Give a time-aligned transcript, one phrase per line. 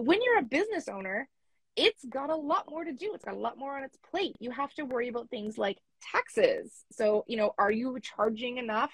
[0.00, 1.28] But when you're a business owner,
[1.76, 3.12] it's got a lot more to do.
[3.12, 4.34] It's got a lot more on its plate.
[4.40, 5.76] You have to worry about things like
[6.10, 6.72] taxes.
[6.90, 8.90] So, you know, are you charging enough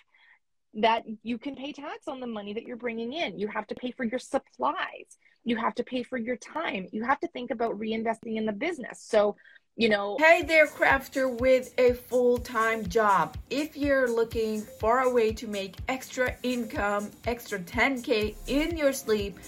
[0.74, 3.38] that you can pay tax on the money that you're bringing in?
[3.38, 5.16] You have to pay for your supplies.
[5.44, 6.88] You have to pay for your time.
[6.90, 9.00] You have to think about reinvesting in the business.
[9.06, 9.36] So,
[9.76, 10.16] you know.
[10.18, 13.36] Hey there, crafter with a full time job.
[13.48, 19.38] If you're looking for a way to make extra income, extra 10K in your sleep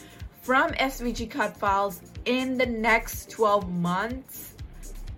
[0.43, 4.55] from SVG cut files in the next 12 months,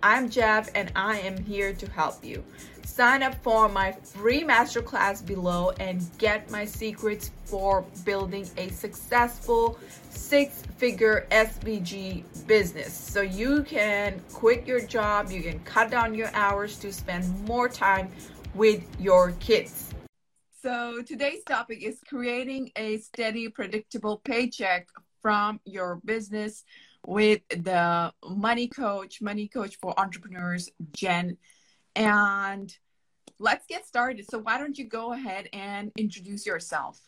[0.03, 2.43] I'm Jeff and I am here to help you.
[2.83, 9.79] Sign up for my free masterclass below and get my secrets for building a successful
[10.09, 12.93] six figure SVG business.
[12.93, 17.69] So you can quit your job, you can cut down your hours to spend more
[17.69, 18.09] time
[18.55, 19.93] with your kids.
[20.61, 24.87] So today's topic is creating a steady, predictable paycheck
[25.21, 26.63] from your business
[27.05, 31.37] with the money coach, money coach for entrepreneurs, Jen.
[31.95, 32.75] And
[33.39, 34.25] let's get started.
[34.29, 36.99] So why don't you go ahead and introduce yourself?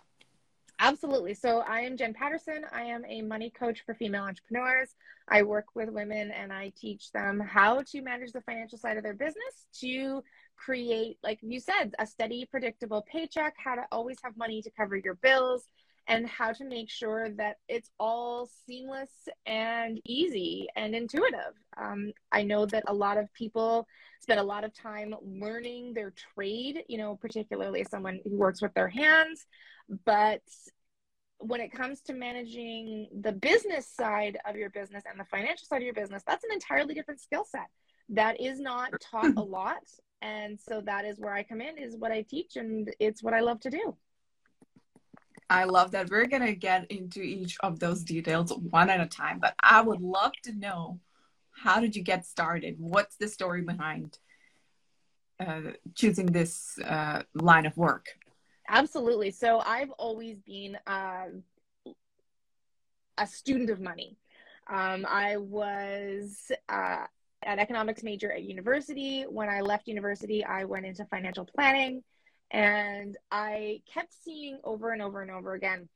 [0.79, 1.33] Absolutely.
[1.33, 2.65] So I am Jen Patterson.
[2.71, 4.95] I am a money coach for female entrepreneurs.
[5.29, 9.03] I work with women and I teach them how to manage the financial side of
[9.03, 10.23] their business to
[10.57, 14.97] create, like you said, a steady, predictable paycheck, how to always have money to cover
[14.97, 15.69] your bills,
[16.07, 19.09] and how to make sure that it's all seamless
[19.45, 21.53] and easy and intuitive.
[21.77, 23.87] Um, I know that a lot of people
[24.19, 28.73] spend a lot of time learning their trade, you know, particularly someone who works with
[28.73, 29.45] their hands.
[30.05, 30.41] But
[31.39, 35.77] when it comes to managing the business side of your business and the financial side
[35.77, 37.67] of your business, that's an entirely different skill set
[38.09, 39.83] that is not taught a lot.
[40.21, 43.33] And so that is where I come in, is what I teach, and it's what
[43.33, 43.97] I love to do.
[45.49, 46.09] I love that.
[46.09, 49.81] We're going to get into each of those details one at a time, but I
[49.81, 50.99] would love to know
[51.51, 52.75] how did you get started?
[52.79, 54.17] What's the story behind
[55.39, 55.61] uh,
[55.95, 58.07] choosing this uh, line of work?
[58.67, 59.31] Absolutely.
[59.31, 61.25] So I've always been uh,
[63.17, 64.17] a student of money.
[64.67, 67.05] Um, I was uh,
[67.43, 69.23] an economics major at university.
[69.23, 72.03] When I left university, I went into financial planning.
[72.53, 75.89] And I kept seeing over and over and over again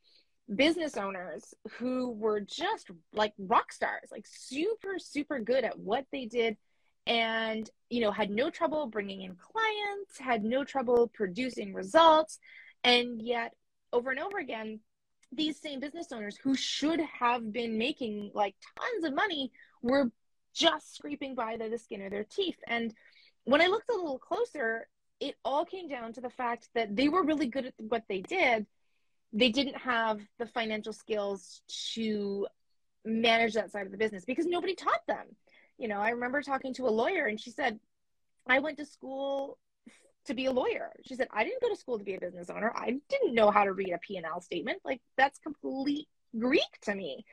[0.54, 6.26] business owners who were just like rock stars, like super, super good at what they
[6.26, 6.58] did
[7.06, 12.40] and you know had no trouble bringing in clients had no trouble producing results.
[12.84, 13.54] And yet
[13.94, 14.80] over and over again
[15.32, 19.52] these same business owners who should have been making like tons of money
[19.82, 20.10] were
[20.54, 22.58] just scraping by the skin of their teeth.
[22.68, 22.94] And
[23.44, 24.88] when i looked a little closer
[25.20, 28.22] it all came down to the fact that they were really good at what they
[28.22, 28.66] did.
[29.34, 31.62] They didn't have the financial skills
[31.94, 32.48] to
[33.04, 35.26] manage that side of the business because nobody taught them.
[35.78, 37.80] You know, I remember talking to a lawyer and she said,
[38.48, 39.58] I went to school
[40.26, 40.92] to be a lawyer.
[41.06, 42.72] She said, I didn't go to school to be a business owner.
[42.76, 44.80] I didn't know how to read a P&L statement.
[44.86, 46.08] Like that's complete
[46.38, 47.26] Greek to me.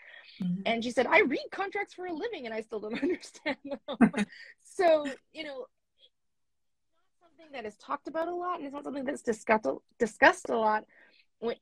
[0.43, 0.63] Mm-hmm.
[0.67, 4.27] And she said, I read contracts for a living and I still don't understand them.
[4.65, 5.67] so, you know,
[7.45, 9.67] something that is talked about a lot and it's not something that's discussed
[9.99, 10.85] discussed a lot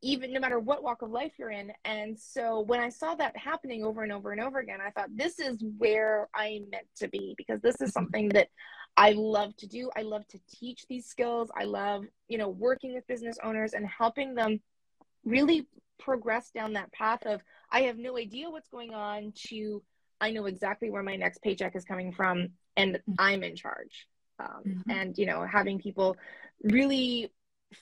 [0.00, 1.72] even no matter what walk of life you're in.
[1.84, 5.09] And so when i saw that happening over and over and over again i thought
[5.15, 8.48] this is where i'm meant to be because this is something that
[8.97, 9.91] i love to do.
[9.97, 11.50] I love to teach these skills.
[11.56, 14.60] I love you know working with business owners and helping them
[15.25, 15.66] really
[15.99, 19.81] progress down that path of i have no idea what's going on to
[20.20, 23.12] i know exactly where my next paycheck is coming from and mm-hmm.
[23.20, 24.91] i'm in charge um, mm-hmm.
[24.91, 26.16] and you know having people
[26.62, 27.32] really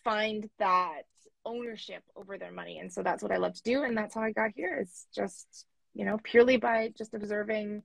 [0.05, 1.03] find that
[1.45, 2.79] ownership over their money.
[2.79, 3.83] And so that's what i love to do.
[3.83, 7.83] And that's how i got here is just you know purely by just observing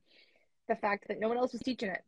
[0.68, 2.02] the fact that no one else was teaching it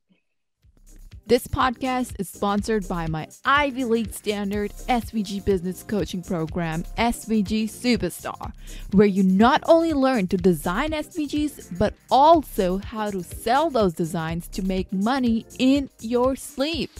[1.27, 8.53] this podcast is sponsored by my Ivy League standard SVG business coaching program, SVG Superstar,
[8.91, 14.47] where you not only learn to design SVGs, but also how to sell those designs
[14.49, 16.91] to make money in your sleep.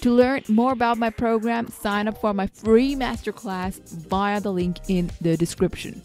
[0.00, 4.78] To learn more about my program, sign up for my free masterclass via the link
[4.88, 6.02] in the description.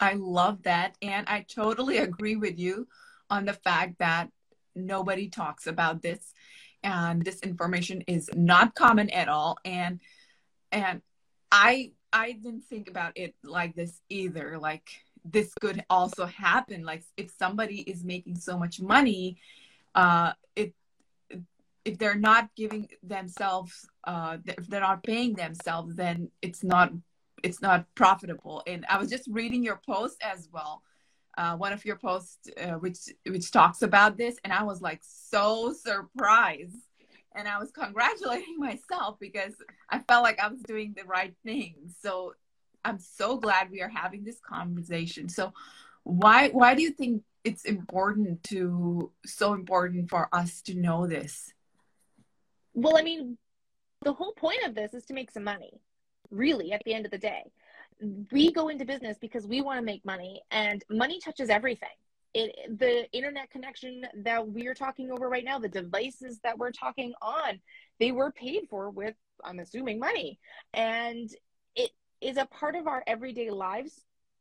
[0.00, 0.96] I love that.
[1.00, 2.88] And I totally agree with you
[3.30, 4.28] on the fact that
[4.74, 6.34] nobody talks about this
[6.84, 9.56] and this information is not common at all.
[9.64, 10.00] And
[10.70, 11.00] and
[11.50, 14.58] i i didn't think about it like this either.
[14.58, 14.88] Like
[15.24, 16.84] this could also happen.
[16.84, 19.38] Like if somebody is making so much money
[19.94, 20.74] uh it
[21.84, 26.92] if they're not giving themselves uh if they're not paying themselves then it's not
[27.42, 28.62] it's not profitable.
[28.66, 30.82] And i was just reading your post as well
[31.36, 35.00] uh, one of your posts uh, which which talks about this and i was like
[35.02, 36.76] so surprised.
[37.36, 39.54] And i was congratulating myself because
[39.88, 41.74] i felt like i was doing the right thing.
[42.00, 42.34] So
[42.84, 45.28] i'm so glad we are having this conversation.
[45.28, 45.52] So
[46.04, 51.52] why why do you think it's important to so important for us to know this?
[52.74, 53.38] Well i mean
[54.04, 55.80] the whole point of this is to make some money
[56.30, 57.50] really at the end of the day
[58.32, 61.88] we go into business because we want to make money and money touches everything.
[62.34, 67.14] It, the internet connection that we're talking over right now the devices that we're talking
[67.22, 67.60] on
[68.00, 69.14] they were paid for with
[69.44, 70.38] i'm assuming money.
[70.72, 71.30] And
[71.76, 74.00] it is a part of our everyday lives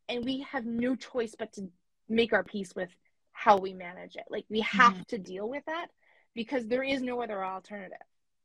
[0.10, 1.70] and we have no choice but to
[2.10, 2.90] make our peace with
[3.32, 4.26] how we manage it.
[4.30, 5.02] Like we have mm-hmm.
[5.10, 5.88] to deal with that
[6.34, 7.98] because there is no other alternative.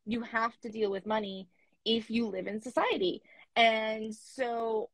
[0.07, 1.49] You have to deal with money
[1.85, 3.23] if you live in society.
[3.57, 4.91] And so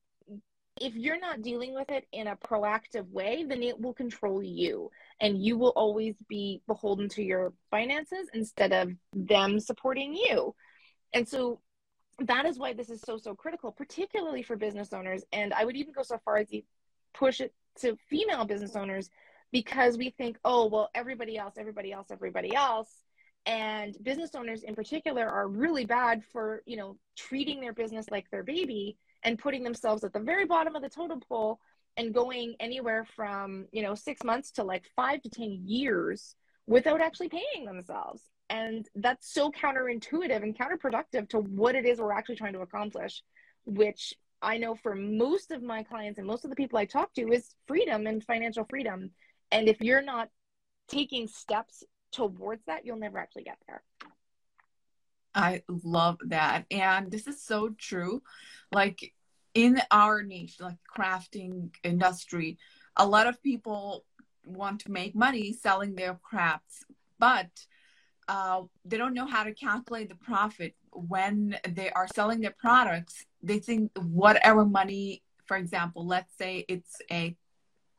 [0.81, 4.91] if you're not dealing with it in a proactive way, then it will control you
[5.21, 10.55] and you will always be beholden to your finances instead of them supporting you.
[11.13, 11.61] And so
[12.19, 15.23] that is why this is so, so critical, particularly for business owners.
[15.33, 16.63] And I would even go so far as to
[17.13, 19.11] push it to female business owners
[19.53, 22.91] because we think, oh, well, everybody else, everybody else, everybody else.
[23.47, 28.29] And business owners in particular are really bad for, you know, treating their business like
[28.31, 31.59] their baby and putting themselves at the very bottom of the totem pole
[31.97, 36.37] and going anywhere from you know six months to like five to ten years
[36.67, 38.23] without actually paying themselves.
[38.51, 43.23] And that's so counterintuitive and counterproductive to what it is we're actually trying to accomplish
[43.67, 44.13] which
[44.43, 47.33] i know for most of my clients and most of the people i talk to
[47.33, 49.11] is freedom and financial freedom.
[49.51, 50.29] And if you're not
[50.89, 51.83] taking steps
[52.13, 53.83] towards that you'll never actually get there
[55.35, 56.67] I love that.
[56.71, 58.23] And this is so true.
[58.73, 59.13] Like
[59.55, 62.59] in our niche, like crafting industry,
[62.97, 64.05] a lot of people
[64.47, 66.85] want to make money selling their crafts,
[67.19, 67.49] but
[68.29, 73.25] uh, they don't know how to calculate the profit when they are selling their products.
[73.43, 77.37] They think whatever money, for example, let's say it's a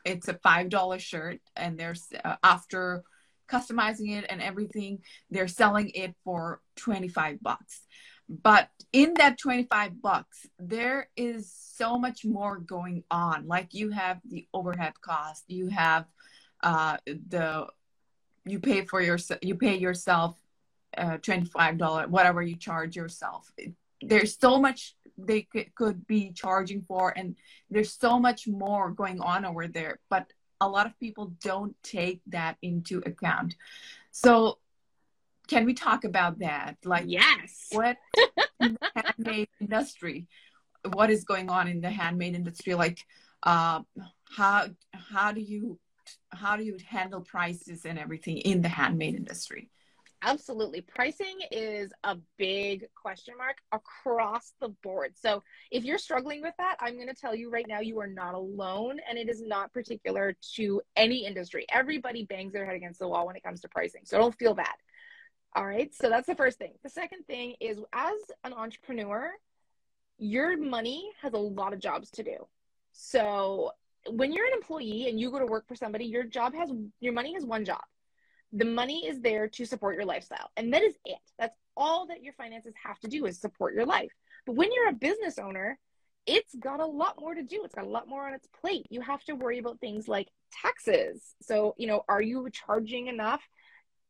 [0.04, 3.04] it's a five dollar shirt, and there's uh, after
[3.48, 5.00] customizing it and everything
[5.30, 7.82] they're selling it for 25 bucks.
[8.28, 13.48] But in that 25 bucks there is so much more going on.
[13.48, 16.06] Like you have the overhead cost you have
[16.64, 17.68] uh, the
[18.46, 20.38] you pay for your you pay yourself
[20.98, 23.52] uh, $25 whatever you charge yourself.
[24.02, 27.36] There's so much they could, could be charging for and
[27.70, 30.00] there's so much more going on over there.
[30.10, 30.32] But
[30.62, 33.56] a lot of people don't take that into account.
[34.12, 34.60] So
[35.48, 36.78] can we talk about that?
[36.84, 37.68] Like yes.
[37.72, 37.98] What
[38.60, 40.28] in the handmade industry?
[40.94, 42.76] What is going on in the handmade industry?
[42.76, 43.06] Like
[43.44, 43.82] uh,
[44.30, 45.80] how how do you
[46.30, 49.70] how do you handle prices and everything in the handmade industry?
[50.26, 50.82] Absolutely.
[50.82, 55.14] Pricing is a big question mark across the board.
[55.16, 58.08] So, if you're struggling with that, I'm going to tell you right now, you are
[58.08, 61.68] not alone, and it is not particular to any industry.
[61.72, 64.02] Everybody bangs their head against the wall when it comes to pricing.
[64.04, 64.74] So, don't feel bad.
[65.56, 65.94] All right.
[65.94, 66.74] So, that's the first thing.
[66.82, 69.30] The second thing is as an entrepreneur,
[70.18, 72.48] your money has a lot of jobs to do.
[72.94, 73.74] So,
[74.10, 77.14] when you're an employee and you go to work for somebody, your job has your
[77.14, 77.82] money has one job
[78.54, 80.50] the money is there to support your lifestyle.
[80.56, 81.20] And that is it.
[81.38, 84.12] That's all that your finances have to do is support your life.
[84.46, 85.78] But when you're a business owner,
[86.26, 87.62] it's got a lot more to do.
[87.64, 88.88] It's got a lot more on its plate.
[88.90, 90.28] You have to worry about things like
[90.62, 91.36] taxes.
[91.42, 93.42] So, you know, are you charging enough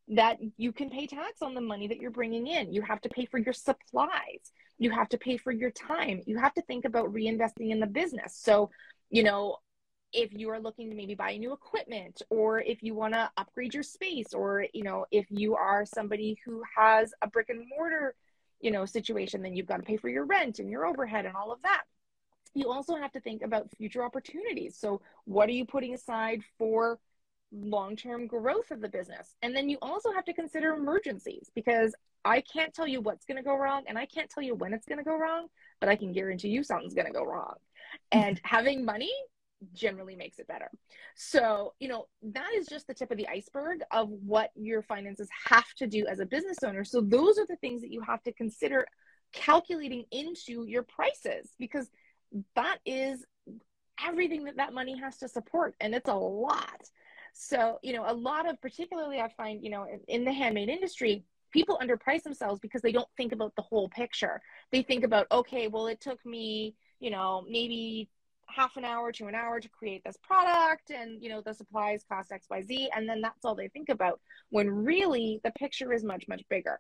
[0.10, 2.72] that you can pay tax on the money that you're bringing in?
[2.72, 4.52] You have to pay for your supplies.
[4.78, 6.22] You have to pay for your time.
[6.26, 8.38] You have to think about reinvesting in the business.
[8.42, 8.70] So,
[9.10, 9.58] you know,
[10.14, 13.74] if you are looking to maybe buy new equipment or if you want to upgrade
[13.74, 18.16] your space or you know if you are somebody who has a brick and mortar
[18.62, 21.36] you know situation then you've got to pay for your rent and your overhead and
[21.36, 21.84] all of that.
[22.54, 24.78] You also have to think about future opportunities.
[24.78, 27.00] So what are you putting aside for
[27.52, 29.36] long-term growth of the business?
[29.42, 31.94] And then you also have to consider emergencies because
[32.24, 34.74] i can't tell you what's going to go wrong and i can't tell you when
[34.74, 35.46] it's going to go wrong
[35.80, 37.54] but i can guarantee you something's going to go wrong.
[38.12, 39.12] And having money
[39.74, 40.70] generally makes it better.
[41.16, 45.30] So, you know, that is just the tip of the iceberg of what your finances
[45.50, 46.84] have to do as a business owner.
[46.84, 48.86] So, those are the things that you have to consider
[49.34, 51.90] calculating into your prices because
[52.56, 53.26] that is
[54.06, 56.90] everything that that money has to support and it's a lot.
[57.34, 61.26] So, you know, a lot of particularly I find, you know, in, the handmade industry,
[61.52, 64.42] people underprice themselves because they don't think about the whole picture.
[64.72, 68.10] They think about, okay, well, it took me, you know, maybe
[68.48, 72.04] half an hour to an hour to create this product and you know the supplies
[72.08, 76.28] cost xyz and then that's all they think about when really the picture is much
[76.28, 76.80] much bigger.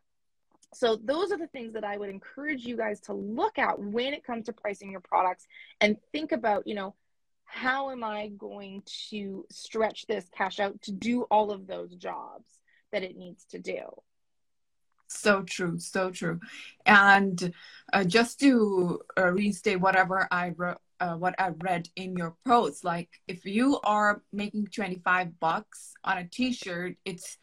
[0.73, 4.13] So those are the things that i would encourage you guys to look at when
[4.13, 5.47] it comes to pricing your products
[5.81, 6.95] and think about you know
[7.45, 12.45] how am i going to stretch this cash out to do all of those jobs
[12.91, 13.81] that it needs to do?
[15.07, 16.39] So true so true.
[16.85, 17.53] And
[17.93, 22.83] uh, just to uh, restate whatever i wrote uh, what I read in your post.
[22.83, 27.37] Like if you are making 25 bucks on a t-shirt, it's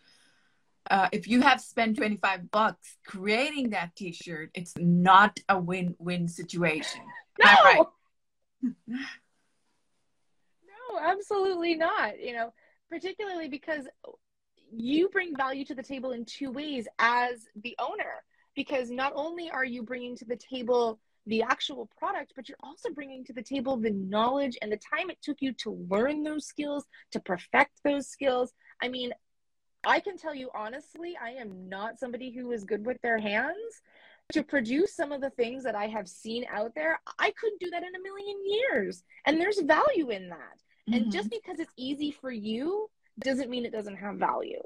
[0.90, 7.02] uh, if you have spent 25 bucks creating that t-shirt, it's not a win-win situation.
[7.38, 7.46] No.
[7.64, 7.82] Right?
[8.88, 8.98] no,
[11.00, 12.20] absolutely not.
[12.20, 12.52] You know,
[12.90, 13.86] particularly because
[14.72, 18.22] you bring value to the table in two ways as the owner
[18.54, 22.90] because not only are you bringing to the table the actual product, but you're also
[22.90, 26.46] bringing to the table the knowledge and the time it took you to learn those
[26.46, 28.52] skills, to perfect those skills.
[28.82, 29.12] I mean,
[29.84, 33.82] I can tell you honestly, I am not somebody who is good with their hands.
[34.32, 37.70] To produce some of the things that I have seen out there, I couldn't do
[37.70, 39.02] that in a million years.
[39.26, 40.38] And there's value in that.
[40.88, 40.94] Mm-hmm.
[40.94, 42.88] And just because it's easy for you
[43.20, 44.62] doesn't mean it doesn't have value.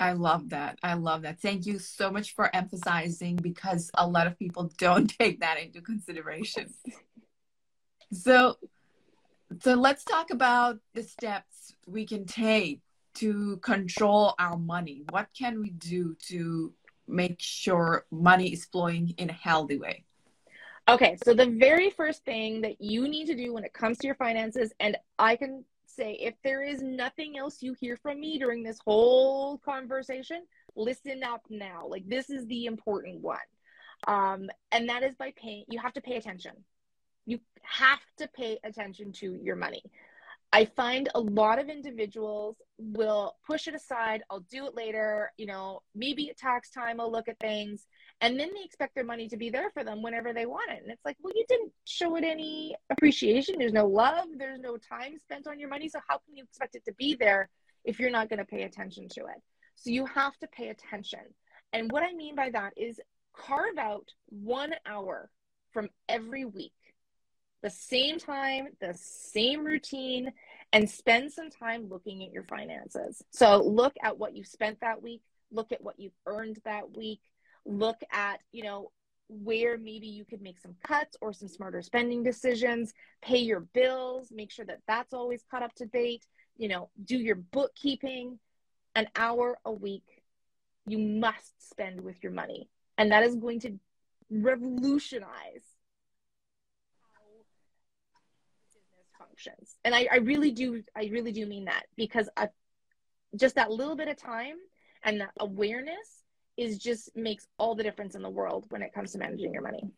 [0.00, 0.78] I love that.
[0.82, 1.40] I love that.
[1.40, 5.80] Thank you so much for emphasizing because a lot of people don't take that into
[5.82, 6.72] consideration.
[8.12, 8.56] so
[9.62, 12.80] so let's talk about the steps we can take
[13.14, 15.02] to control our money.
[15.10, 16.72] What can we do to
[17.08, 20.04] make sure money is flowing in a healthy way?
[20.88, 24.06] Okay, so the very first thing that you need to do when it comes to
[24.06, 28.38] your finances, and I can say if there is nothing else you hear from me
[28.38, 30.44] during this whole conversation,
[30.76, 31.86] listen up now.
[31.88, 33.38] Like this is the important one.
[34.06, 36.52] Um, and that is by paying, you have to pay attention.
[37.26, 39.82] You have to pay attention to your money.
[40.52, 44.22] I find a lot of individuals will push it aside.
[44.30, 45.32] I'll do it later.
[45.36, 47.86] You know, maybe at tax time, I'll look at things.
[48.22, 50.82] And then they expect their money to be there for them whenever they want it.
[50.82, 53.56] And it's like, well, you didn't show it any appreciation.
[53.58, 54.26] There's no love.
[54.36, 55.88] There's no time spent on your money.
[55.88, 57.48] So how can you expect it to be there
[57.84, 59.42] if you're not going to pay attention to it?
[59.76, 61.20] So you have to pay attention.
[61.72, 63.00] And what I mean by that is
[63.34, 65.30] carve out one hour
[65.72, 66.72] from every week
[67.62, 70.32] the same time, the same routine,
[70.72, 73.22] and spend some time looking at your finances.
[73.30, 77.20] So look at what you spent that week, look at what you've earned that week,
[77.64, 78.90] look at, you know,
[79.28, 84.32] where maybe you could make some cuts or some smarter spending decisions, pay your bills,
[84.32, 86.26] make sure that that's always caught up to date,
[86.56, 88.38] you know, do your bookkeeping.
[88.96, 90.20] An hour a week
[90.86, 92.68] you must spend with your money.
[92.98, 93.78] And that is going to
[94.30, 95.64] revolutionize
[97.14, 97.20] how
[98.72, 99.76] business functions.
[99.84, 102.48] And I, I really do, I really do mean that because a,
[103.36, 104.56] just that little bit of time
[105.04, 106.19] and that awareness
[106.60, 109.62] is just makes all the difference in the world when it comes to managing your
[109.62, 109.90] money.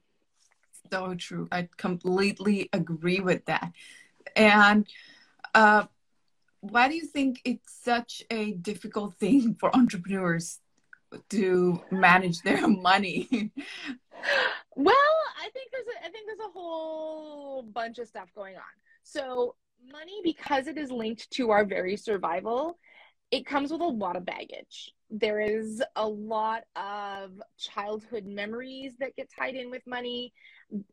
[0.90, 1.48] So true.
[1.50, 3.72] I completely agree with that.
[4.36, 4.86] And
[5.54, 5.86] uh,
[6.60, 10.60] why do you think it's such a difficult thing for entrepreneurs
[11.30, 13.28] to manage their money?
[14.76, 14.94] well,
[15.40, 18.62] I think there's a, I think there's a whole bunch of stuff going on.
[19.02, 19.56] So,
[19.90, 22.78] money, because it is linked to our very survival,
[23.32, 24.92] it comes with a lot of baggage.
[25.10, 30.34] There is a lot of childhood memories that get tied in with money.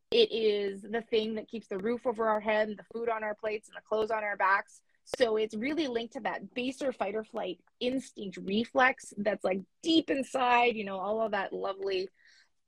[0.09, 3.35] It is the thing that keeps the roof over our head the food on our
[3.35, 4.81] plates and the clothes on our backs.
[5.17, 10.09] So it's really linked to that baser fight or flight instinct reflex that's like deep
[10.09, 12.07] inside, you know, all of that lovely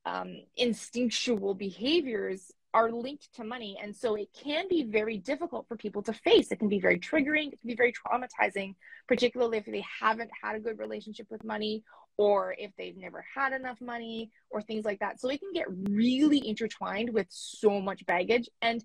[0.06, 3.78] um, instinctual behaviors are linked to money.
[3.82, 6.52] And so it can be very difficult for people to face.
[6.52, 8.76] It can be very triggering, it can be very traumatizing,
[9.08, 11.84] particularly if they haven't had a good relationship with money
[12.18, 15.20] or if they've never had enough money or things like that.
[15.20, 18.50] So it can get really intertwined with so much baggage.
[18.62, 18.84] And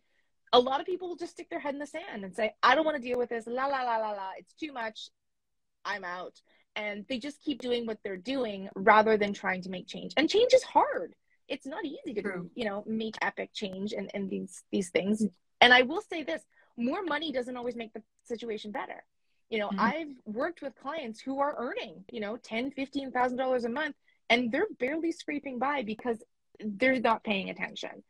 [0.52, 2.74] a lot of people will just stick their head in the sand and say, I
[2.74, 3.46] don't want to deal with this.
[3.46, 4.30] La, la, la, la, la.
[4.38, 5.10] It's too much.
[5.84, 6.40] I'm out.
[6.74, 10.12] And they just keep doing what they're doing rather than trying to make change.
[10.16, 11.14] And change is hard
[11.48, 12.50] it's not easy to True.
[12.54, 15.24] you know make epic change and and these these things
[15.60, 16.42] and i will say this
[16.76, 19.04] more money doesn't always make the situation better
[19.48, 19.80] you know mm-hmm.
[19.80, 23.94] i've worked with clients who are earning you know 10 15 thousand dollars a month
[24.28, 26.22] and they're barely scraping by because
[26.60, 28.02] they're not paying attention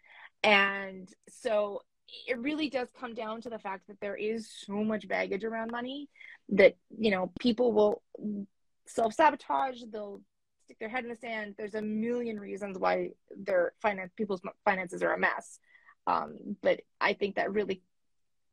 [0.43, 1.83] and so
[2.29, 5.71] it really does come down to the fact that there is so much baggage around
[5.71, 6.09] money
[6.49, 8.03] that you know people will
[8.87, 10.21] self-sabotage they'll
[10.67, 11.55] stick their head in the sand.
[11.57, 15.59] There's a million reasons why their finance people's finances are a mess.
[16.07, 17.83] Um, but I think that really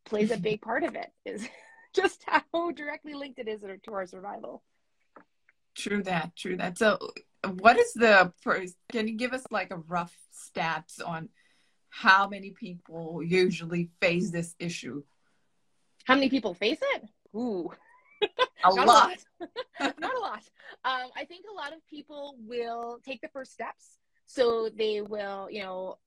[0.05, 1.47] plays a big part of it is
[1.93, 4.63] just how directly linked it is to our survival.
[5.75, 6.77] True that, true that.
[6.77, 6.99] So,
[7.57, 8.31] what is the
[8.91, 10.15] can you give us like a rough
[10.55, 11.29] stats on
[11.89, 15.03] how many people usually face this issue?
[16.05, 17.03] How many people face it?
[17.35, 17.71] Ooh.
[18.65, 18.85] A lot.
[18.85, 19.25] A lot.
[19.99, 20.43] Not a lot.
[20.85, 23.97] Um, I think a lot of people will take the first steps.
[24.25, 25.97] So they will, you know,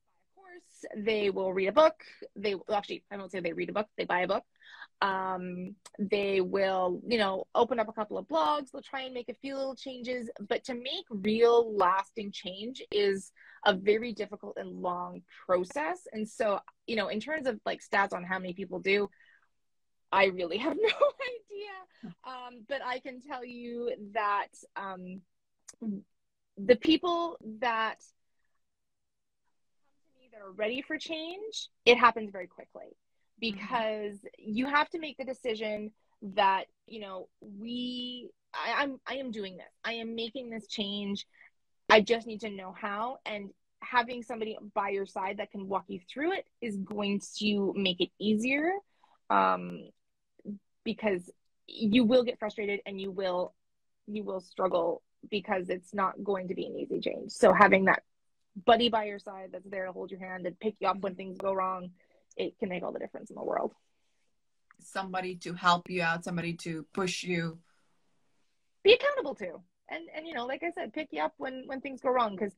[0.00, 2.02] buy a course, they will read a book.
[2.36, 4.44] They well, actually, I won't say they read a book, they buy a book.
[5.02, 8.70] Um, they will, you know, open up a couple of blogs.
[8.70, 10.28] They'll try and make a few little changes.
[10.46, 13.32] But to make real lasting change is
[13.64, 16.06] a very difficult and long process.
[16.12, 19.08] And so, you know, in terms of like stats on how many people do,
[20.12, 22.14] I really have no idea.
[22.24, 25.20] Um, but I can tell you that um,
[26.56, 27.96] the people that
[29.86, 32.96] come to me that are ready for change, it happens very quickly
[33.38, 35.90] because you have to make the decision
[36.22, 39.72] that you know we I, I'm I am doing this.
[39.84, 41.26] I am making this change.
[41.88, 43.50] I just need to know how and
[43.80, 48.00] having somebody by your side that can walk you through it is going to make
[48.00, 48.72] it easier
[49.30, 49.88] um,
[50.84, 51.30] because
[51.66, 53.54] you will get frustrated and you will
[54.06, 57.30] you will struggle because it's not going to be an easy change.
[57.30, 58.02] So having that
[58.66, 61.14] buddy by your side that's there to hold your hand and pick you up when
[61.14, 61.90] things go wrong
[62.36, 63.74] it can make all the difference in the world.
[64.80, 67.58] Somebody to help you out somebody to push you.
[68.82, 69.60] Be accountable to
[69.90, 72.34] and and you know like i said pick you up when when things go wrong
[72.36, 72.54] because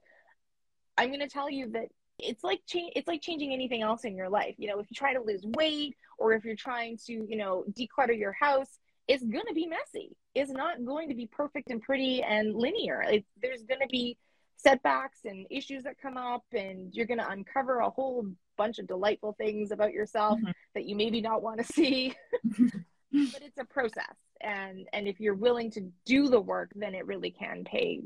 [0.97, 1.89] i'm going to tell you that
[2.23, 4.55] it's like change it's like changing anything else in your life.
[4.59, 7.65] You know if you try to lose weight or if you're trying to you know
[7.73, 10.17] declutter your house it's going to be messy.
[10.35, 13.03] It's not going to be perfect and pretty and linear.
[13.03, 14.17] It, there's going to be
[14.57, 18.27] setbacks and issues that come up and you're going to uncover a whole
[18.57, 20.51] bunch of delightful things about yourself mm-hmm.
[20.75, 22.15] that you maybe not want to see.
[23.15, 24.17] But it's a process.
[24.41, 28.01] And and if you're willing to do the work then it really can pay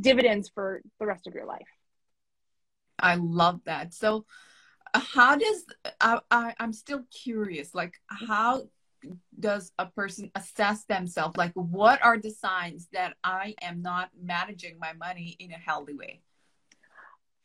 [0.00, 1.66] dividends for the rest of your life
[2.98, 3.94] I love that.
[3.94, 4.26] So,
[4.94, 5.66] uh, how does
[6.00, 7.74] I, I I'm still curious.
[7.74, 8.62] Like, how
[9.38, 11.36] does a person assess themselves?
[11.36, 15.94] Like, what are the signs that I am not managing my money in a healthy
[15.94, 16.22] way?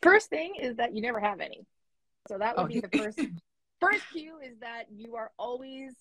[0.02, 1.66] First thing is that you never have any.
[2.28, 3.20] So that would be the first
[3.82, 5.94] first cue is that you are always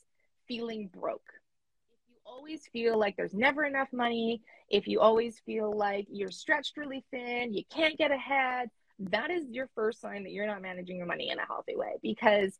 [0.46, 1.28] feeling broke.
[1.92, 6.30] If you always feel like there's never enough money, if you always feel like you're
[6.30, 10.62] stretched really thin, you can't get ahead, that is your first sign that you're not
[10.62, 12.59] managing your money in a healthy way because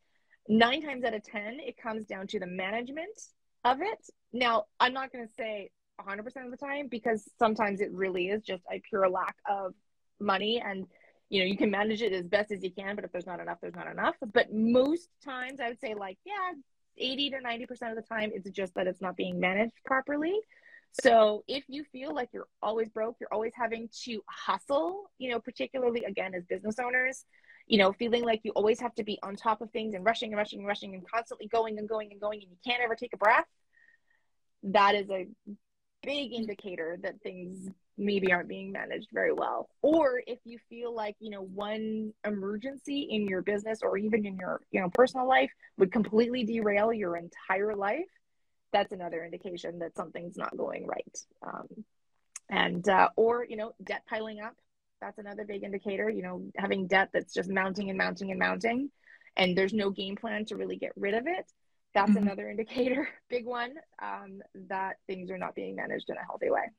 [0.49, 3.21] nine times out of 10, it comes down to the management
[3.65, 4.11] of it.
[4.33, 8.43] Now, I'm not going to say 100% of the time because sometimes it really is
[8.43, 9.75] just a pure lack of
[10.21, 10.87] money and
[11.29, 13.41] you know you can manage it as best as you can but if there's not
[13.41, 16.53] enough there's not enough but most times i would say like yeah
[16.99, 20.39] 80 to 90% of the time it's just that it's not being managed properly
[21.01, 25.41] so if you feel like you're always broke, you're always having to hustle, you know,
[25.41, 27.25] particularly again as business owners,
[27.67, 30.31] you know, feeling like you always have to be on top of things and rushing
[30.31, 32.95] and rushing and rushing and constantly going and going and going and you can't ever
[32.95, 33.47] take a breath,
[34.65, 35.27] that is a
[36.03, 39.69] big indicator that things maybe aren't being managed very well.
[39.83, 44.37] Or if you feel like, you know, one emergency in your business or even in
[44.37, 48.09] your, you know, personal life would completely derail your entire life,
[48.73, 51.19] that's another indication that something's not going right.
[51.47, 51.85] Um,
[52.49, 54.55] and uh, or you know debt piling up
[55.01, 58.91] that's another big indicator you know having debt that's just mounting and mounting and mounting
[59.37, 61.51] and there's no game plan to really get rid of it
[61.95, 62.23] that's mm-hmm.
[62.23, 66.71] another indicator big one um, that things are not being managed in a healthy way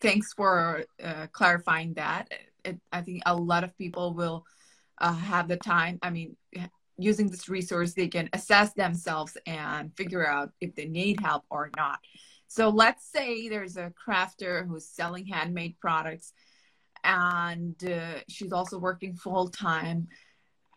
[0.00, 2.28] thanks for uh, clarifying that
[2.64, 4.44] it, i think a lot of people will
[4.98, 6.36] uh, have the time i mean
[7.02, 11.70] using this resource, they can assess themselves and figure out if they need help or
[11.76, 11.98] not.
[12.46, 16.32] So let's say there's a crafter who's selling handmade products
[17.04, 20.08] and uh, she's also working full time,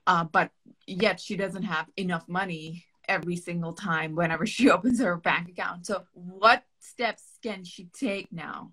[0.07, 0.51] uh, but
[0.87, 5.85] yet she doesn't have enough money every single time whenever she opens her bank account.
[5.85, 8.71] So, what steps can she take now?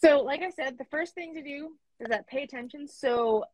[0.00, 2.86] So, like I said, the first thing to do is that pay attention.
[2.86, 3.44] So,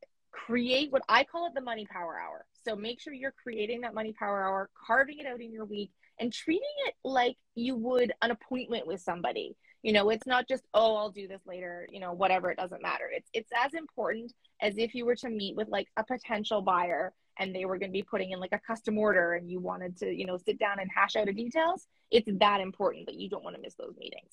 [0.46, 2.44] create what I call it the money power hour.
[2.66, 5.90] So make sure you're creating that money power hour, carving it out in your week,
[6.18, 9.56] and treating it like you would an appointment with somebody.
[9.82, 12.82] You know, it's not just, oh, I'll do this later, you know, whatever, it doesn't
[12.82, 13.10] matter.
[13.12, 17.12] It's it's as important as if you were to meet with like a potential buyer
[17.38, 19.96] and they were going to be putting in like a custom order and you wanted
[19.98, 21.86] to, you know, sit down and hash out the details.
[22.10, 24.32] It's that important that you don't want to miss those meetings.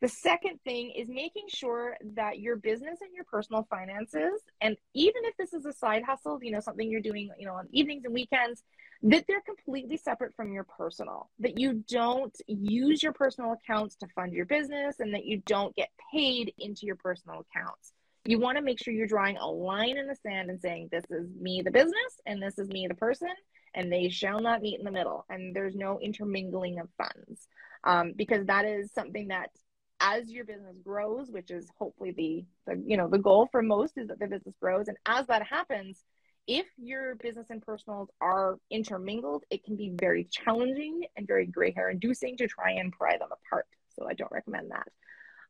[0.00, 5.22] The second thing is making sure that your business and your personal finances, and even
[5.24, 8.04] if this is a side hustle, you know, something you're doing, you know, on evenings
[8.06, 8.62] and weekends,
[9.02, 14.06] that they're completely separate from your personal, that you don't use your personal accounts to
[14.14, 17.92] fund your business and that you don't get paid into your personal accounts.
[18.24, 21.04] You want to make sure you're drawing a line in the sand and saying, this
[21.10, 23.28] is me, the business, and this is me, the person,
[23.74, 25.24] and they shall not meet in the middle.
[25.30, 27.48] And there's no intermingling of funds
[27.84, 29.50] um, because that is something that
[30.00, 33.98] as your business grows, which is hopefully the, the you know the goal for most
[33.98, 36.02] is that the business grows, and as that happens,
[36.46, 41.72] if your business and personals are intermingled, it can be very challenging and very gray
[41.72, 43.66] hair inducing to try and pry them apart.
[43.98, 44.88] So I don't recommend that.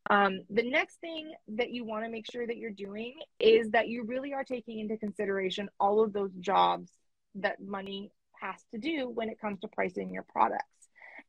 [0.08, 3.88] Um, the next thing that you want to make sure that you're doing is that
[3.88, 6.90] you really are taking into consideration all of those jobs
[7.36, 8.10] that money
[8.40, 10.79] has to do when it comes to pricing your products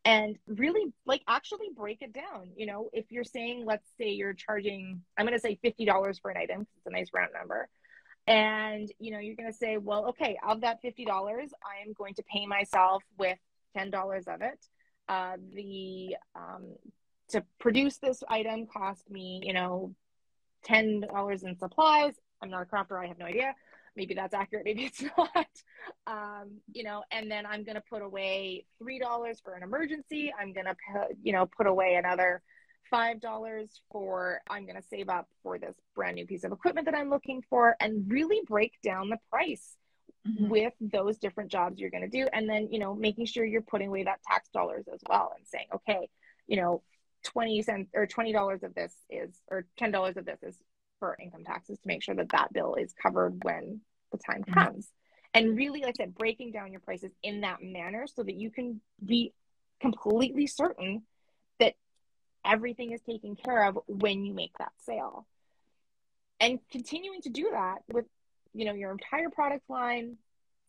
[0.03, 2.89] and really like actually break it down you know?
[2.93, 6.61] If you're saying let's say you're charging i'm going to say $50 for an item
[6.77, 7.69] it's a nice round number.
[8.27, 12.13] And you know you're going to say well okay of that $50 i am going
[12.15, 13.37] to pay myself with
[13.77, 14.65] $10 of it.
[15.07, 16.75] Uh, the um,
[17.29, 19.93] to produce this item cost me you know
[20.67, 22.13] $10 in supplies.
[22.41, 23.55] I'm not a crafter i have no idea
[23.95, 25.47] maybe that's accurate maybe it's not.
[26.07, 30.33] Um, you know and then i'm going to put away three dollars for an emergency.
[30.37, 30.75] I'm going to
[31.21, 32.41] you know put away another
[32.89, 36.85] five dollars for i'm going to save up for this brand new piece of equipment
[36.85, 39.77] that i'm looking for and really break down the price
[40.27, 40.49] mm-hmm.
[40.49, 42.27] with those different jobs you're going to do.
[42.33, 45.45] And then you know making sure you're putting away that tax dollars as well and
[45.47, 46.09] saying okay
[46.47, 46.81] you know
[47.25, 50.55] 20 cents or 20 dollars of this is or 10 dollars of this is
[51.01, 54.53] for income taxes to make sure that that bill is covered when the time mm-hmm.
[54.53, 54.87] comes.
[55.33, 58.51] And really, like I said, breaking down your prices in that manner so that you
[58.51, 59.33] can be
[59.79, 61.01] completely certain
[61.59, 61.73] that
[62.45, 65.25] everything is taken care of when you make that sale.
[66.39, 68.05] And continuing to do that with,
[68.53, 70.17] you know, your entire product line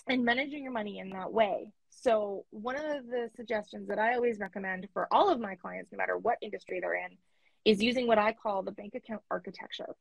[0.09, 1.73] and managing your money in that way.
[1.91, 5.99] So, one of the suggestions that I always recommend for all of my clients, no
[5.99, 7.19] matter what industry they're in,
[7.65, 9.95] is using what I call the bank account architecture.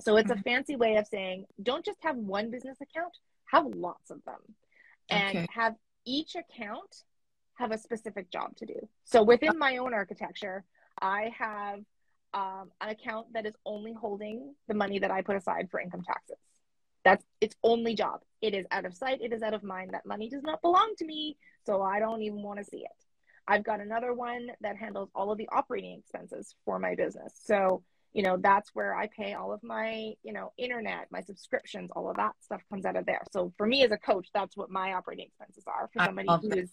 [0.00, 0.42] So it's a mm-hmm.
[0.42, 4.40] fancy way of saying don't just have one business account, have lots of them
[5.08, 5.46] and okay.
[5.54, 7.04] have each account
[7.54, 8.88] have a specific job to do.
[9.04, 10.64] So within my own architecture,
[11.00, 11.80] I have
[12.34, 16.02] um, an account that is only holding the money that I put aside for income
[16.02, 16.36] taxes.
[17.04, 18.20] That's its only job.
[18.42, 19.90] It is out of sight, it is out of mind.
[19.92, 23.04] That money does not belong to me, so I don't even want to see it.
[23.48, 27.32] I've got another one that handles all of the operating expenses for my business.
[27.44, 27.84] So
[28.16, 32.08] you know that's where i pay all of my you know internet my subscriptions all
[32.08, 33.20] of that stuff comes out of there.
[33.30, 35.90] So for me as a coach that's what my operating expenses are.
[35.92, 36.70] For somebody who's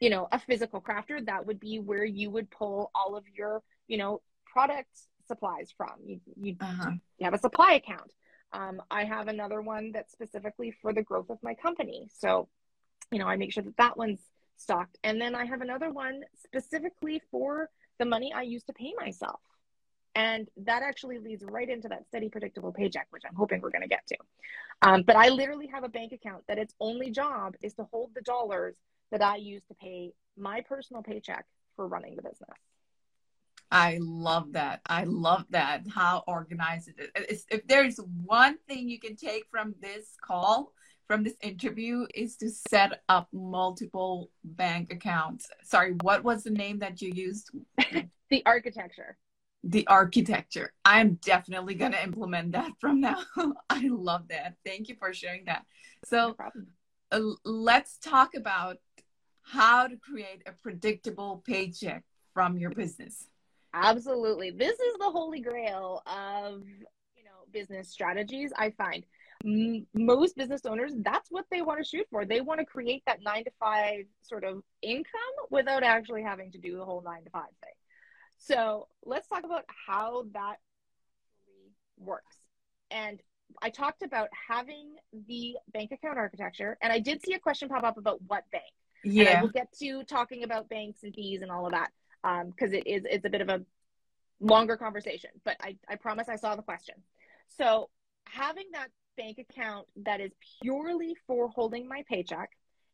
[0.00, 3.62] you know a physical crafter that would be where you would pull all of your
[3.86, 4.20] you know
[4.52, 4.90] product
[5.28, 5.92] supplies from.
[6.04, 6.90] You you, uh-huh.
[7.18, 8.12] you have a supply account.
[8.52, 12.08] Um, i have another one that's specifically for the growth of my company.
[12.18, 12.48] So
[13.12, 14.22] you know i make sure that that one's
[14.56, 14.98] stocked.
[15.04, 19.40] And then i have another one specifically for the money i use to pay myself
[20.14, 23.82] and that actually leads right into that steady, predictable paycheck, which I'm hoping we're going
[23.82, 24.16] to get to.
[24.82, 28.10] Um, but I literally have a bank account that its only job is to hold
[28.14, 28.76] the dollars
[29.10, 31.46] that I use to pay my personal paycheck
[31.76, 32.50] for running the business.
[33.70, 34.82] I love that.
[34.86, 35.82] I love that.
[35.92, 37.44] How organized it is.
[37.50, 40.72] If there's one thing you can take from this call,
[41.08, 45.48] from this interview, is to set up multiple bank accounts.
[45.64, 47.50] Sorry, what was the name that you used?
[48.30, 49.16] the architecture
[49.66, 50.72] the architecture.
[50.84, 53.22] I'm definitely going to implement that from now.
[53.70, 54.56] I love that.
[54.64, 55.64] Thank you for sharing that.
[56.04, 56.62] So no
[57.12, 58.78] uh, let's talk about
[59.42, 63.28] how to create a predictable paycheck from your business.
[63.72, 64.50] Absolutely.
[64.50, 66.62] This is the holy grail of,
[67.16, 68.52] you know, business strategies.
[68.56, 69.04] I find
[69.44, 72.24] M- most business owners, that's what they want to shoot for.
[72.24, 76.58] They want to create that 9 to 5 sort of income without actually having to
[76.58, 77.72] do the whole 9 to 5 thing.
[78.46, 80.56] So let's talk about how that
[81.98, 82.36] works.
[82.90, 83.20] And
[83.62, 87.84] I talked about having the bank account architecture, and I did see a question pop
[87.84, 88.64] up about what bank.
[89.02, 91.90] Yeah, and we'll get to talking about banks and fees and all of that
[92.22, 93.62] because um, it is it's a bit of a
[94.40, 95.30] longer conversation.
[95.44, 96.96] But I, I promise I saw the question.
[97.56, 97.90] So
[98.26, 102.50] having that bank account that is purely for holding my paycheck,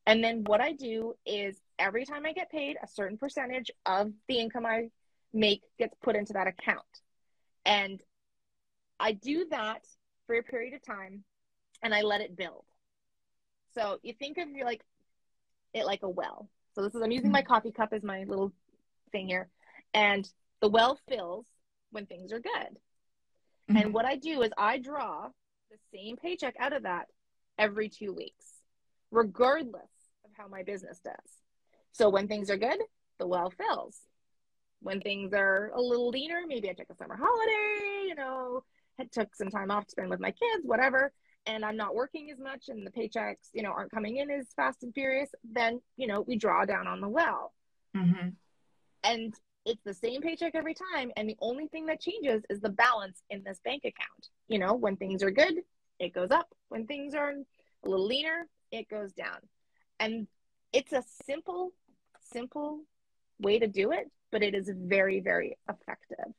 [0.06, 4.12] and then what I do is every time I get paid, a certain percentage of
[4.28, 4.90] the income I
[5.32, 6.80] make gets put into that account.
[7.64, 8.02] And
[8.98, 9.86] I do that
[10.26, 11.24] for a period of time
[11.82, 12.64] and I let it build.
[13.74, 14.82] So you think of you like
[15.72, 16.48] it like a well.
[16.74, 18.52] So this is I'm using my coffee cup as my little
[19.12, 19.48] thing here.
[19.94, 20.28] And
[20.60, 21.46] The well fills
[21.90, 22.78] when things are good.
[23.70, 23.76] Mm-hmm.
[23.76, 25.28] And what I do is I draw
[25.70, 27.06] the same paycheck out of that
[27.58, 28.46] every two weeks,
[29.10, 29.90] regardless
[30.24, 31.14] of how my business does.
[31.92, 32.78] So when things are good,
[33.18, 33.98] the well fills.
[34.82, 38.64] When things are a little leaner, maybe I took a summer holiday, you know,
[38.98, 41.12] had took some time off to spend with my kids, whatever,
[41.46, 44.48] and I'm not working as much and the paychecks, you know, aren't coming in as
[44.54, 47.52] fast and furious, then, you know, we draw down on the well.
[47.96, 48.30] Mm-hmm.
[49.04, 51.10] And it's the same paycheck every time.
[51.16, 54.28] And the only thing that changes is the balance in this bank account.
[54.48, 55.54] You know, when things are good,
[55.98, 56.48] it goes up.
[56.68, 59.38] When things are a little leaner, it goes down.
[59.98, 60.26] And
[60.72, 61.72] it's a simple,
[62.32, 62.82] simple
[63.40, 66.32] way to do it, but it is very, very effective.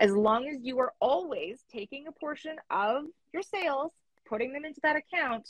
[0.00, 3.92] As long as you are always taking a portion of your sales,
[4.26, 5.48] putting them into that account,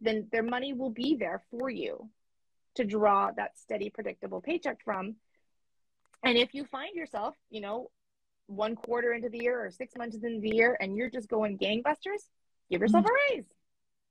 [0.00, 2.08] then their money will be there for you
[2.74, 5.16] to draw that steady, predictable paycheck from.
[6.22, 7.90] And if you find yourself, you know,
[8.46, 11.58] one quarter into the year or six months into the year and you're just going
[11.58, 12.28] gangbusters,
[12.70, 13.34] give yourself mm-hmm.
[13.34, 13.46] a raise.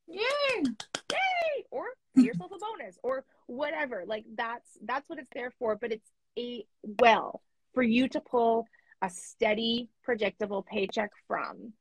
[0.07, 0.63] Yay!
[1.11, 1.65] Yay!
[1.71, 4.03] Or pay yourself a bonus or whatever.
[4.05, 5.75] Like that's that's what it's there for.
[5.75, 6.65] But it's a
[7.01, 7.41] well
[7.73, 8.65] for you to pull
[9.01, 11.73] a steady, predictable paycheck from.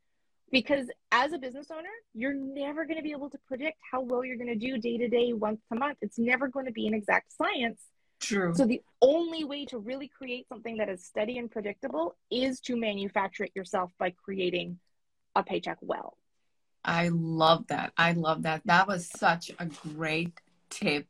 [0.51, 4.25] Because as a business owner, you're never going to be able to predict how well
[4.25, 5.99] you're going to do day to day, once a month.
[6.01, 7.81] It's never going to be an exact science.
[8.21, 8.55] True.
[8.55, 12.77] So the only way to really create something that is steady and predictable is to
[12.77, 14.79] manufacture it yourself by creating
[15.35, 16.17] a paycheck well.
[16.85, 17.93] I love that.
[17.97, 18.63] I love that.
[18.67, 20.39] That was such a great
[20.71, 21.07] tip.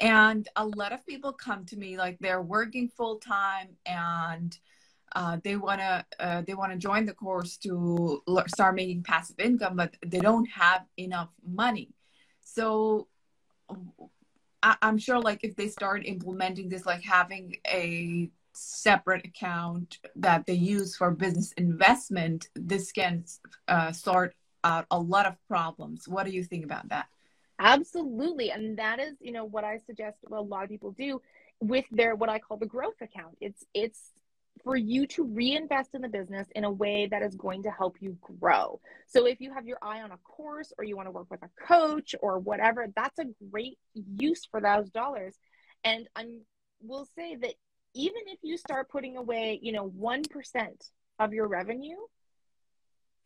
[0.00, 4.56] And a lot of people come to me like they're working full time and
[5.16, 9.40] uh, they want to uh, they want to join the course to start making passive
[9.40, 11.88] income, but they don't have enough money.
[12.40, 13.08] So
[14.62, 20.46] I- I'm sure like if they start implementing this, like having a separate account that
[20.46, 23.24] they use for business investment, this can
[23.68, 24.34] uh, sort
[24.64, 26.08] out a lot of problems.
[26.08, 27.06] What do you think about that?
[27.58, 28.50] Absolutely.
[28.50, 31.20] And that is, you know, what I suggest a lot of people do
[31.60, 33.36] with their what I call the growth account.
[33.40, 34.12] It's it's
[34.62, 37.96] for you to reinvest in the business in a way that is going to help
[38.00, 38.80] you grow.
[39.06, 41.42] So if you have your eye on a course or you want to work with
[41.42, 45.36] a coach or whatever, that's a great use for those dollars.
[45.84, 46.24] And I
[46.82, 47.54] will say that
[47.94, 50.26] even if you start putting away, you know, 1%
[51.18, 51.96] of your revenue,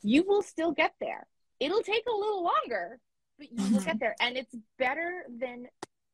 [0.03, 1.27] you will still get there.
[1.61, 2.99] It'll take a little longer,
[3.43, 4.15] but you will get there.
[4.21, 5.67] And it's better than,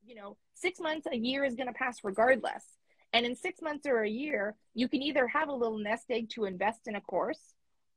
[0.07, 2.65] you know, six months, a year is going to pass regardless.
[3.13, 6.31] And in six months or a year, you can either have a little nest egg
[6.31, 7.41] to invest in a course,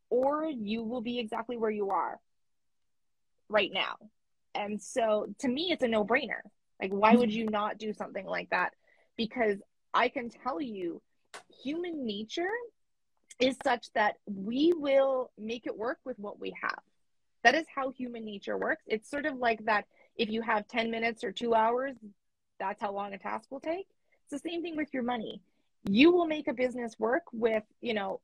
[0.09, 2.19] or you will be exactly where you are
[3.49, 3.95] right now.
[4.53, 6.41] And so to me, it's a no brainer.
[6.81, 8.73] Like, why would you not do something like that?
[9.15, 9.57] Because
[9.93, 11.01] I can tell you,
[11.63, 12.49] human nature
[13.39, 16.79] is such that we will make it work with what we have.
[17.43, 18.83] That is how human nature works.
[18.87, 21.95] It's sort of like that if you have 10 minutes or two hours,
[22.59, 23.87] that's how long a task will take.
[24.23, 25.41] It's the same thing with your money.
[25.89, 28.21] You will make a business work with, you know,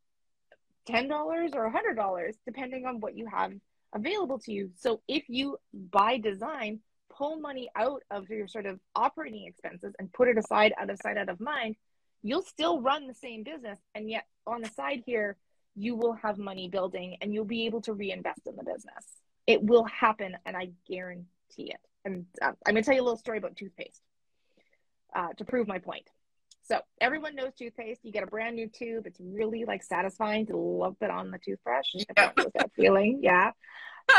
[0.88, 1.10] $10
[1.56, 3.52] or $100, depending on what you have
[3.94, 4.72] available to you.
[4.78, 10.12] So if you, by design, pull money out of your sort of operating expenses and
[10.14, 11.76] put it aside, out of sight, out of mind,
[12.22, 13.80] you'll still run the same business.
[13.96, 15.38] And yet on the side here,
[15.78, 19.06] you will have money building and you'll be able to reinvest in the business.
[19.46, 21.80] It will happen, and I guarantee it.
[22.04, 24.02] And uh, I'm going to tell you a little story about toothpaste
[25.16, 26.10] uh, to prove my point.
[26.64, 28.02] So everyone knows toothpaste.
[28.04, 29.08] You get a brand new tube.
[29.08, 31.86] It's really like satisfying to lump it on the toothbrush.
[32.18, 32.32] Yeah.
[32.36, 33.20] that feeling.
[33.22, 33.52] Yeah.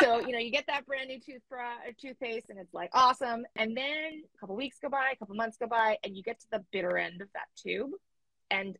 [0.00, 3.44] So, you know, you get that brand new toothbrush, uh, toothpaste and it's like awesome.
[3.56, 6.40] And then a couple weeks go by, a couple months go by, and you get
[6.40, 7.90] to the bitter end of that tube.
[8.50, 8.76] And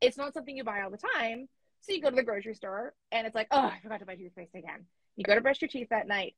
[0.00, 1.48] it's not something you buy all the time.
[1.82, 4.14] So you go to the grocery store and it's like, oh, I forgot to buy
[4.14, 4.86] toothpaste again.
[5.16, 6.34] You go to brush your teeth that night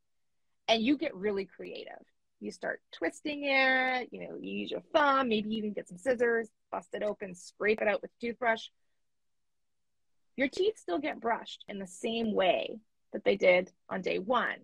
[0.68, 2.02] and you get really creative
[2.44, 6.48] you start twisting it, you know, you use your thumb, maybe even get some scissors,
[6.70, 8.68] bust it open, scrape it out with a toothbrush.
[10.36, 12.78] Your teeth still get brushed in the same way
[13.12, 14.56] that they did on day one.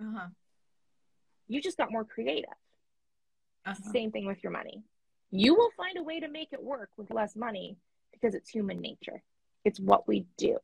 [0.00, 0.28] Uh-huh.
[1.48, 2.48] You just got more creative.
[3.66, 3.92] Uh-huh.
[3.92, 4.82] Same thing with your money.
[5.30, 7.76] You will find a way to make it work with less money
[8.12, 9.22] because it's human nature.
[9.68, 10.56] It's what we do.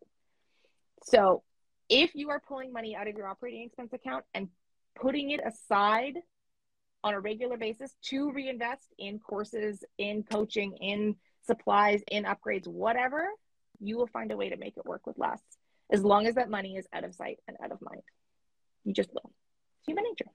[1.02, 1.42] So
[1.90, 4.48] if you are pulling money out of your operating expense account and
[4.98, 6.14] putting it aside
[7.02, 13.28] on a regular basis to reinvest in courses, in coaching, in supplies, in upgrades, whatever,
[13.78, 15.42] you will find a way to make it work with less
[15.92, 18.00] as long as that money is out of sight and out of mind.
[18.84, 19.30] You just will.
[19.86, 20.30] Human nature.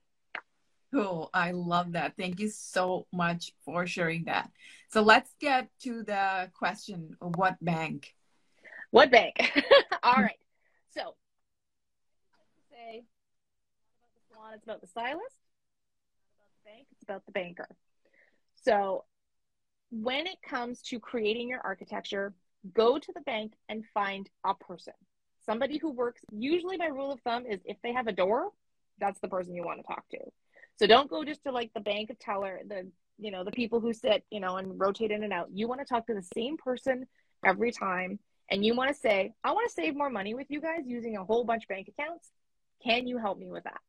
[0.94, 1.28] Cool.
[1.34, 2.14] I love that.
[2.16, 4.48] Thank you so much for sharing that.
[4.90, 8.14] So let's get to the question what bank?
[8.90, 9.36] What bank?
[10.02, 10.38] All right.
[10.92, 11.14] So,
[12.70, 13.04] say
[13.98, 15.36] about the salon, it's about the stylist.
[16.34, 17.68] About the bank, it's about the banker.
[18.64, 19.04] So,
[19.90, 22.34] when it comes to creating your architecture,
[22.74, 24.94] go to the bank and find a person.
[25.44, 28.50] Somebody who works, usually my rule of thumb is if they have a door,
[28.98, 30.18] that's the person you want to talk to.
[30.76, 33.80] So don't go just to like the bank of teller, the you know, the people
[33.80, 35.48] who sit, you know, and rotate in and out.
[35.52, 37.06] You want to talk to the same person
[37.44, 38.18] every time
[38.50, 41.16] and you want to say, I want to save more money with you guys using
[41.16, 42.30] a whole bunch of bank accounts.
[42.82, 43.80] Can you help me with that?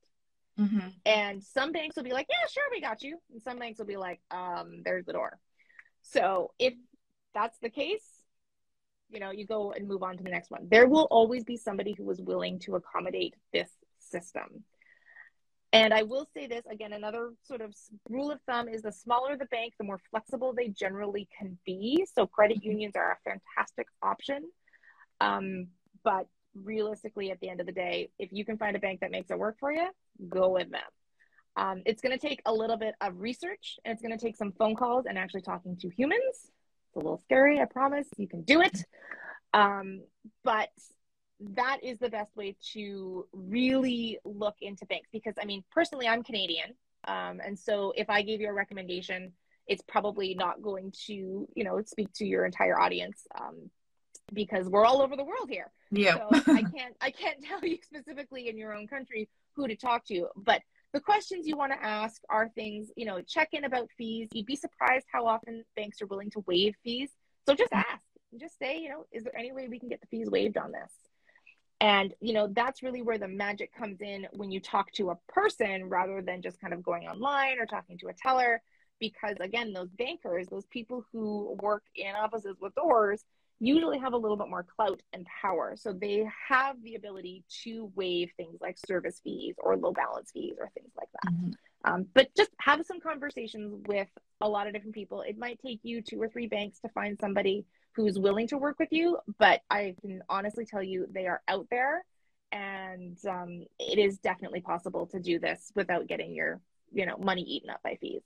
[0.60, 0.90] Mm-hmm.
[1.06, 3.18] And some banks will be like, yeah, sure, we got you.
[3.32, 5.40] And some banks will be like, um, there's the door.
[6.04, 6.74] So if
[7.34, 8.04] that's the case,
[9.10, 10.68] you know, you go and move on to the next one.
[10.70, 13.70] There will always be somebody who is willing to accommodate this
[14.00, 14.64] system.
[15.74, 17.74] And I will say this again, another sort of
[18.10, 22.06] rule of thumb is the smaller the bank, the more flexible they generally can be.
[22.14, 22.72] So credit mm-hmm.
[22.72, 24.44] unions are a fantastic option.
[25.22, 25.68] Um,
[26.04, 29.12] but realistically, at the end of the day, if you can find a bank that
[29.12, 29.88] makes it work for you,
[30.28, 30.82] go with them.
[31.56, 34.36] Um, it's going to take a little bit of research and it's going to take
[34.36, 36.22] some phone calls and actually talking to humans.
[36.34, 38.08] It's a little scary, I promise.
[38.18, 38.84] You can do it.
[39.54, 40.02] Um,
[40.44, 40.70] but
[41.56, 46.24] that is the best way to really look into banks because I mean, personally, I'm
[46.24, 46.74] Canadian.
[47.08, 49.34] Um, and so if I gave you a recommendation,
[49.68, 53.70] it's probably not going to, you know, speak to your entire audience um,
[54.34, 55.72] because we're all over the world here.
[55.92, 56.18] Yeah.
[56.18, 60.06] So I can't, I can't tell you specifically in your own country who to talk
[60.06, 60.62] to, but
[60.94, 64.28] the questions you want to ask are things, you know, check in about fees.
[64.34, 67.10] You'd be surprised how often banks are willing to waive fees.
[67.48, 68.04] So just ask,
[68.38, 70.72] just say, you know, is there any way we can get the fees waived on
[70.72, 70.92] this?
[71.82, 75.18] And, you know, that's really where the magic comes in when you talk to a
[75.28, 78.62] person rather than just kind of going online or talking to a teller.
[79.00, 83.26] Because again, those bankers, those people who work in offices with doors,
[83.60, 85.74] usually have a little bit more clout and power.
[85.76, 90.56] So they have the ability to waive things like service fees or low balance fees
[90.60, 91.34] or things like that.
[91.34, 91.52] Mm-hmm.
[91.84, 94.08] Um, but just have some conversations with
[94.40, 95.22] a lot of different people.
[95.22, 97.66] It might take you two or three banks to find somebody
[97.96, 101.68] who's willing to work with you, but I can honestly tell you they are out
[101.70, 102.06] there
[102.52, 106.60] and um, it is definitely possible to do this without getting your
[106.92, 108.22] you know money eaten up by fees.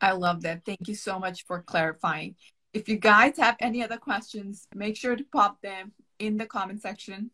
[0.00, 0.64] I love that.
[0.66, 2.36] Thank you so much for clarifying.
[2.74, 6.82] If you guys have any other questions make sure to pop them in the comment
[6.82, 7.30] section.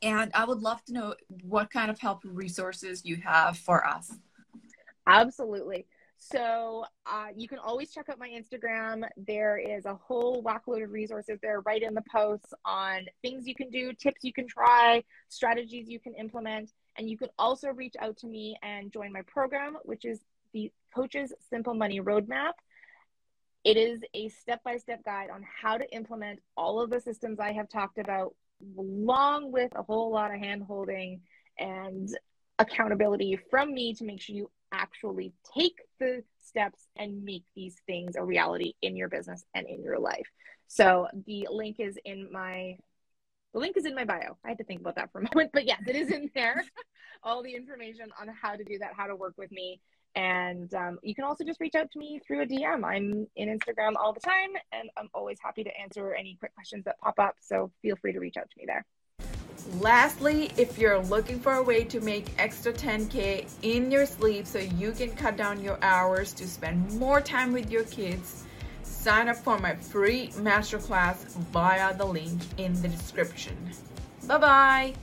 [0.00, 4.10] And i would love to know what kind of help resources you have for us.
[5.06, 5.86] Absolutely
[6.30, 9.02] so uh, you can always check out my Instagram.
[9.16, 13.56] There is a whole whackload of resources there right in the posts on things you
[13.56, 16.70] can do, tips you can try, strategies you can implement.
[16.96, 20.20] And you can also reach out to me and join my program, which is
[20.52, 22.52] the Coach's Simple Money Roadmap.
[23.64, 27.40] It is a step by step guide on how to implement all of the systems
[27.40, 28.34] I have talked about,
[28.78, 31.22] along with a whole lot of hand holding
[31.58, 32.08] and
[32.60, 38.16] accountability from me to make sure you actually take the steps and make these things
[38.16, 40.26] a reality in your business and in your life.
[40.68, 42.78] So the link is in my
[43.52, 44.38] the link is in my bio.
[44.44, 46.64] I had to think about that for a moment, but yes, it is in there.
[47.22, 49.80] All the information on how to do that, how to work with me.
[50.14, 52.84] And um, you can also just reach out to me through a DM.
[52.84, 56.84] I'm in Instagram all the time, and I'm always happy to answer any quick questions
[56.84, 57.36] that pop up.
[57.40, 58.84] So feel free to reach out to me there.
[59.80, 64.58] Lastly, if you're looking for a way to make extra 10K in your sleep so
[64.58, 68.44] you can cut down your hours to spend more time with your kids,
[68.82, 73.56] sign up for my free masterclass via the link in the description.
[74.26, 74.94] Bye bye.